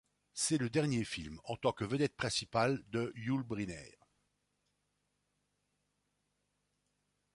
C'est 0.33 0.57
le 0.57 0.71
dernier 0.71 1.03
film, 1.05 1.39
en 1.43 1.55
tant 1.57 1.73
que 1.73 1.85
vedette 1.85 2.15
principale, 2.15 2.81
de 2.89 3.13
Yul 3.15 3.43
Brynner. 3.43 3.99